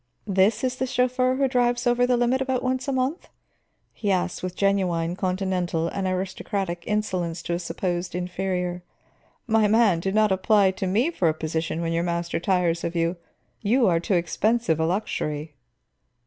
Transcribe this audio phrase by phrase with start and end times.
[0.25, 3.29] "This is the chauffeur who drives over the limit about once a month?"
[3.93, 8.81] he asked, with genuine continental and aristocratic insolence to a supposed inferior.
[9.45, 12.95] "My man, do not apply to me for a position when your master tires of
[12.95, 13.17] you;
[13.61, 15.53] you are too expensive a luxury."